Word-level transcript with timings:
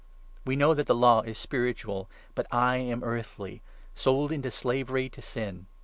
We 0.47 0.55
know 0.55 0.73
that 0.73 0.87
14 0.87 0.87
the 0.87 0.95
Law 0.99 1.21
is 1.21 1.37
spiritual, 1.37 2.09
but 2.33 2.47
I 2.51 2.77
am 2.77 3.03
earthly— 3.03 3.61
sold 3.93 4.31
into 4.31 4.49
slavery 4.49 5.09
to 5.09 5.21
Sin. 5.21 5.67